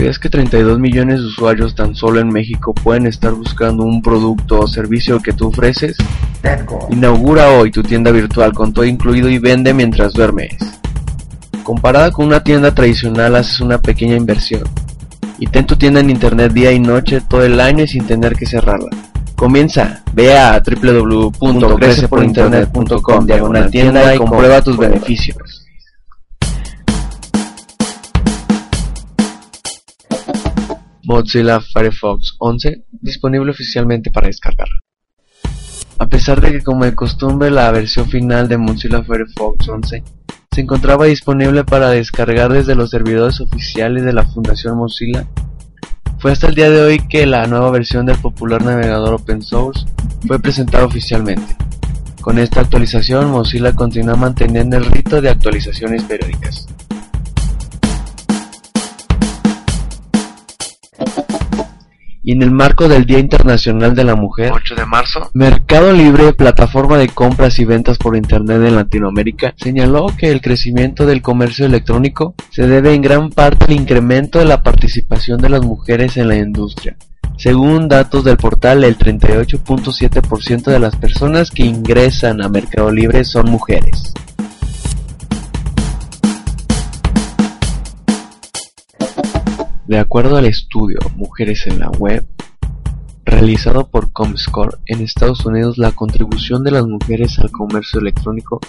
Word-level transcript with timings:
¿Sabías 0.08 0.20
que 0.20 0.30
32 0.30 0.80
millones 0.80 1.20
de 1.20 1.26
usuarios 1.26 1.76
tan 1.76 1.94
solo 1.94 2.22
en 2.22 2.30
México 2.30 2.74
pueden 2.74 3.08
estar 3.08 3.34
buscando 3.34 3.84
un 3.84 4.02
producto 4.02 4.62
o 4.62 4.66
servicio 4.66 5.20
que 5.20 5.34
tú 5.34 5.50
ofreces? 5.50 5.98
Inaugura 6.90 7.50
hoy 7.50 7.72
tu 7.72 7.84
tienda 7.84 8.12
virtual 8.12 8.54
con 8.54 8.72
todo 8.72 8.86
incluido 8.86 9.28
y 9.28 9.38
vende 9.38 9.74
mientras 9.74 10.14
duermes. 10.14 10.54
Comparada 11.62 12.12
con 12.12 12.28
una 12.28 12.42
tienda 12.42 12.74
tradicional 12.74 13.36
haces 13.36 13.60
una 13.60 13.82
pequeña 13.82 14.16
inversión. 14.16 14.64
Y 15.40 15.48
ten 15.48 15.68
tu 15.68 15.76
tienda 15.76 16.00
en 16.00 16.10
internet 16.10 16.54
día 16.54 16.72
y 16.72 16.80
noche 16.80 17.20
todo 17.20 17.44
el 17.44 17.60
año 17.60 17.84
y 17.84 17.90
sin 17.90 18.08
tener 18.08 18.38
que 18.38 18.46
cerrarla. 18.46 18.92
Comienza, 19.36 20.04
ve 20.14 20.38
a 20.38 20.64
www.creceporinternet.com 20.66 23.26
diagonal 23.26 23.70
tienda 23.70 24.16
y 24.16 24.20
comprueba 24.20 24.62
tus 24.62 24.78
beneficios. 24.78 25.57
Mozilla 31.08 31.62
Firefox 31.62 32.36
11 32.38 32.84
disponible 32.92 33.52
oficialmente 33.52 34.12
para 34.12 34.28
descargar. 34.28 34.68
A 36.00 36.10
pesar 36.10 36.42
de 36.42 36.52
que 36.52 36.62
como 36.62 36.84
de 36.84 36.96
costumbre 36.96 37.50
la 37.50 37.72
versión 37.72 38.10
final 38.10 38.50
de 38.50 38.58
Mozilla 38.58 39.02
Firefox 39.02 39.70
11 39.70 40.04
se 40.52 40.62
encontraba 40.62 41.06
disponible 41.06 41.64
para 41.64 41.92
descargar 41.92 42.52
desde 42.52 42.76
los 42.76 42.90
servidores 42.90 43.40
oficiales 43.40 44.04
de 44.04 44.12
la 44.12 44.26
Fundación 44.26 44.78
Mozilla, 44.78 45.26
fue 46.20 46.34
hasta 46.34 46.48
el 46.48 46.56
día 46.56 46.70
de 46.70 46.82
hoy 46.82 47.00
que 47.08 47.26
la 47.26 47.48
nueva 47.48 47.72
versión 47.72 48.06
del 48.06 48.18
popular 48.18 48.62
navegador 48.66 49.14
open 49.14 49.42
source 49.42 49.86
fue 50.28 50.40
presentada 50.40 50.84
oficialmente. 50.84 51.56
Con 52.20 52.38
esta 52.38 52.60
actualización 52.60 53.32
Mozilla 53.32 53.74
continúa 53.74 54.16
manteniendo 54.18 54.76
el 54.76 54.84
rito 54.84 55.22
de 55.22 55.30
actualizaciones 55.30 56.04
periódicas. 56.04 56.68
Y 62.28 62.34
en 62.34 62.42
el 62.42 62.52
marco 62.52 62.90
del 62.90 63.06
Día 63.06 63.20
Internacional 63.20 63.96
de 63.96 64.04
la 64.04 64.18
Mujer, 64.18 64.52
8 64.54 64.76
de 64.76 64.86
marzo, 64.86 65.32
Mercado 65.34 65.94
Libre, 65.94 66.34
plataforma 66.34 66.98
de 66.98 67.08
compras 67.08 67.58
y 67.58 67.64
ventas 67.64 67.98
por 67.98 68.18
Internet 68.18 68.64
en 68.66 68.76
Latinoamérica, 68.76 69.54
señaló 69.56 70.08
que 70.08 70.30
el 70.30 70.42
crecimiento 70.42 71.06
del 71.06 71.22
comercio 71.22 71.66
electrónico 71.66 72.36
se 72.50 72.68
debe 72.68 72.94
en 72.94 73.02
gran 73.02 73.30
parte 73.30 73.64
al 73.64 73.72
incremento 73.72 74.40
de 74.40 74.46
la 74.46 74.62
participación 74.62 75.40
de 75.40 75.48
las 75.48 75.64
mujeres 75.64 76.18
en 76.18 76.28
la 76.28 76.36
industria. 76.36 76.98
Según 77.38 77.88
datos 77.88 78.26
del 78.26 78.36
portal, 78.36 78.84
el 78.84 78.98
38.7% 78.98 80.66
de 80.66 80.80
las 80.80 80.98
personas 80.98 81.50
que 81.50 81.64
ingresan 81.64 82.42
a 82.42 82.50
Mercado 82.50 82.92
Libre 82.92 83.24
son 83.24 83.50
mujeres. 83.50 84.14
De 89.88 89.98
acuerdo 90.00 90.36
al 90.36 90.46
estudio 90.46 91.00
Mujeres 91.16 91.66
en 91.66 91.80
la 91.80 91.90
Web, 91.90 92.28
realizado 93.24 93.88
por 93.88 94.12
Comscore, 94.12 94.76
en 94.86 95.00
Estados 95.00 95.46
Unidos 95.46 95.78
la 95.78 95.94
contribución 95.94 96.66
de 96.66 96.72
las 96.72 96.86
mujeres 96.86 97.40
al 97.40 97.52
comercio 97.52 98.02
electrónico 98.02 98.60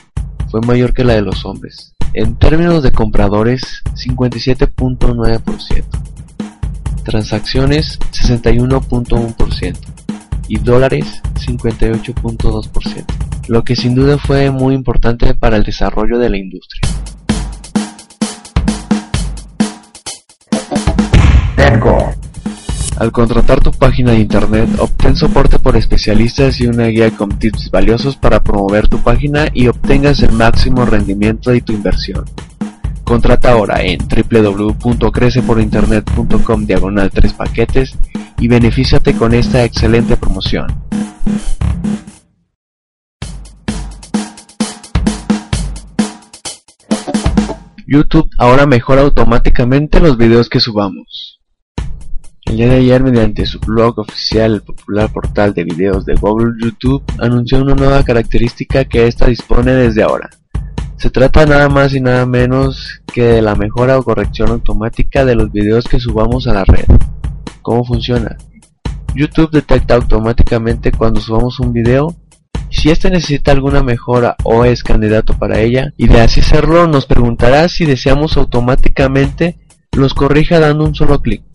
fue 0.48 0.60
mayor 0.60 0.94
que 0.94 1.02
la 1.02 1.14
de 1.14 1.22
los 1.22 1.44
hombres. 1.44 1.96
En 2.14 2.36
términos 2.36 2.84
de 2.84 2.92
compradores, 2.92 3.82
57.9%, 3.94 5.84
transacciones 7.02 7.98
61.1% 8.12 9.76
y 10.46 10.58
dólares 10.60 11.20
58.2%, 11.34 13.04
lo 13.48 13.64
que 13.64 13.74
sin 13.74 13.96
duda 13.96 14.18
fue 14.18 14.52
muy 14.52 14.72
importante 14.74 15.34
para 15.34 15.56
el 15.56 15.64
desarrollo 15.64 16.20
de 16.20 16.30
la 16.30 16.38
industria. 16.38 16.82
Al 22.98 23.12
contratar 23.12 23.60
tu 23.60 23.70
página 23.70 24.10
de 24.10 24.18
internet, 24.18 24.68
obtén 24.78 25.14
soporte 25.14 25.60
por 25.60 25.76
especialistas 25.76 26.60
y 26.60 26.66
una 26.66 26.86
guía 26.86 27.12
con 27.12 27.38
tips 27.38 27.70
valiosos 27.70 28.16
para 28.16 28.42
promover 28.42 28.88
tu 28.88 28.98
página 28.98 29.46
y 29.54 29.68
obtengas 29.68 30.20
el 30.22 30.32
máximo 30.32 30.84
rendimiento 30.84 31.52
de 31.52 31.60
tu 31.60 31.72
inversión. 31.72 32.24
Contrata 33.04 33.52
ahora 33.52 33.82
en 33.82 34.00
www.creceporinternet.com 34.00 36.66
diagonal 36.66 37.10
3 37.10 37.32
paquetes 37.34 37.96
y 38.40 38.48
benefíciate 38.48 39.14
con 39.14 39.32
esta 39.32 39.62
excelente 39.62 40.16
promoción. 40.16 40.66
YouTube 47.86 48.28
ahora 48.38 48.66
mejora 48.66 49.02
automáticamente 49.02 50.00
los 50.00 50.18
videos 50.18 50.48
que 50.48 50.58
subamos. 50.58 51.37
El 52.48 52.56
día 52.56 52.68
de 52.68 52.76
ayer, 52.76 53.02
mediante 53.02 53.44
su 53.44 53.60
blog 53.60 53.98
oficial, 53.98 54.54
el 54.54 54.62
popular 54.62 55.12
portal 55.12 55.52
de 55.52 55.64
videos 55.64 56.06
de 56.06 56.14
Google 56.14 56.54
YouTube 56.58 57.02
anunció 57.18 57.60
una 57.60 57.74
nueva 57.74 58.02
característica 58.02 58.86
que 58.86 59.06
ésta 59.06 59.26
dispone 59.26 59.72
desde 59.72 60.02
ahora. 60.02 60.30
Se 60.96 61.10
trata 61.10 61.44
nada 61.44 61.68
más 61.68 61.94
y 61.94 62.00
nada 62.00 62.24
menos 62.24 63.02
que 63.12 63.22
de 63.22 63.42
la 63.42 63.54
mejora 63.54 63.98
o 63.98 64.02
corrección 64.02 64.48
automática 64.48 65.26
de 65.26 65.34
los 65.34 65.52
videos 65.52 65.84
que 65.84 66.00
subamos 66.00 66.46
a 66.46 66.54
la 66.54 66.64
red. 66.64 66.86
¿Cómo 67.60 67.84
funciona? 67.84 68.38
YouTube 69.14 69.50
detecta 69.50 69.96
automáticamente 69.96 70.90
cuando 70.90 71.20
subamos 71.20 71.60
un 71.60 71.74
video 71.74 72.16
si 72.70 72.90
éste 72.90 73.10
necesita 73.10 73.52
alguna 73.52 73.82
mejora 73.82 74.36
o 74.44 74.64
es 74.64 74.82
candidato 74.82 75.36
para 75.38 75.60
ella, 75.60 75.92
y 75.98 76.06
de 76.08 76.20
así 76.20 76.40
hacerlo 76.40 76.86
nos 76.86 77.04
preguntará 77.04 77.68
si 77.68 77.84
deseamos 77.84 78.38
automáticamente 78.38 79.58
los 79.92 80.14
corrija 80.14 80.60
dando 80.60 80.84
un 80.84 80.94
solo 80.94 81.20
clic. 81.20 81.47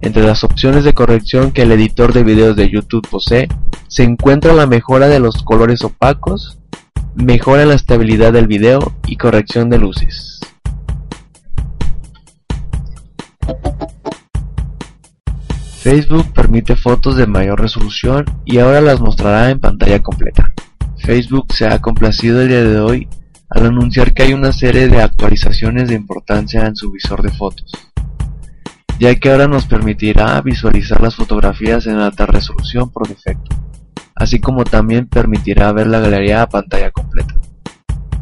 Entre 0.00 0.22
las 0.22 0.44
opciones 0.44 0.84
de 0.84 0.94
corrección 0.94 1.50
que 1.50 1.62
el 1.62 1.72
editor 1.72 2.12
de 2.12 2.22
videos 2.22 2.54
de 2.56 2.70
YouTube 2.70 3.06
posee, 3.08 3.48
se 3.88 4.04
encuentra 4.04 4.52
la 4.52 4.66
mejora 4.66 5.08
de 5.08 5.18
los 5.18 5.42
colores 5.42 5.82
opacos, 5.82 6.58
mejora 7.14 7.62
en 7.62 7.68
la 7.70 7.74
estabilidad 7.74 8.32
del 8.32 8.46
video 8.46 8.78
y 9.06 9.16
corrección 9.16 9.70
de 9.70 9.78
luces. 9.78 10.40
Facebook 15.80 16.32
permite 16.34 16.76
fotos 16.76 17.16
de 17.16 17.26
mayor 17.26 17.60
resolución 17.60 18.24
y 18.44 18.58
ahora 18.58 18.80
las 18.80 19.00
mostrará 19.00 19.50
en 19.50 19.58
pantalla 19.58 20.02
completa. 20.02 20.52
Facebook 20.98 21.52
se 21.54 21.66
ha 21.66 21.80
complacido 21.80 22.42
el 22.42 22.48
día 22.48 22.62
de 22.62 22.78
hoy 22.78 23.08
al 23.50 23.66
anunciar 23.66 24.12
que 24.12 24.24
hay 24.24 24.34
una 24.34 24.52
serie 24.52 24.88
de 24.88 25.00
actualizaciones 25.00 25.88
de 25.88 25.94
importancia 25.94 26.66
en 26.66 26.76
su 26.76 26.92
visor 26.92 27.22
de 27.22 27.30
fotos, 27.30 27.72
ya 28.98 29.14
que 29.14 29.30
ahora 29.30 29.46
nos 29.46 29.66
permitirá 29.66 30.40
visualizar 30.40 31.00
las 31.00 31.14
fotografías 31.14 31.86
en 31.86 31.98
alta 31.98 32.26
resolución 32.26 32.90
por 32.90 33.06
defecto, 33.08 33.56
así 34.14 34.40
como 34.40 34.64
también 34.64 35.06
permitirá 35.06 35.70
ver 35.72 35.86
la 35.86 36.00
galería 36.00 36.42
a 36.42 36.48
pantalla 36.48 36.90
completa. 36.90 37.34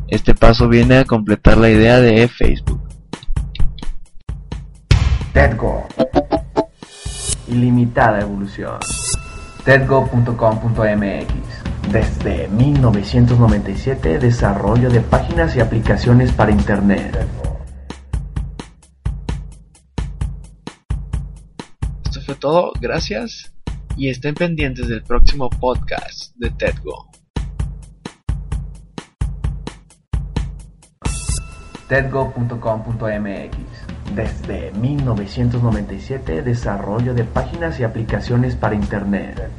Este 0.08 0.34
paso 0.34 0.68
viene 0.68 0.98
a 0.98 1.04
completar 1.04 1.56
la 1.58 1.70
idea 1.70 1.98
de 2.00 2.28
Facebook. 2.28 2.80
TEDGO. 5.32 5.86
Ilimitada 7.48 8.20
evolución. 8.20 8.78
TEDGO.com.mx. 9.64 11.26
Desde 11.90 12.48
1997, 12.48 14.18
desarrollo 14.18 14.90
de 14.90 15.00
páginas 15.00 15.56
y 15.56 15.60
aplicaciones 15.60 16.32
para 16.32 16.52
Internet. 16.52 17.16
Todo, 22.46 22.72
gracias 22.80 23.52
y 23.96 24.08
estén 24.08 24.36
pendientes 24.36 24.86
del 24.86 25.02
próximo 25.02 25.50
podcast 25.50 26.32
de 26.36 26.50
TEDGO. 26.50 27.10
tedgo.com.mx 31.88 33.56
Desde 34.14 34.70
1997 34.78 36.42
desarrollo 36.42 37.14
de 37.14 37.24
páginas 37.24 37.80
y 37.80 37.82
aplicaciones 37.82 38.54
para 38.54 38.76
Internet. 38.76 39.50